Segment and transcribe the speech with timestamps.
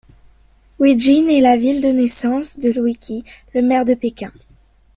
[0.79, 4.31] Wujin est la ville de naissance de Liu Qi, le maire de Pékin.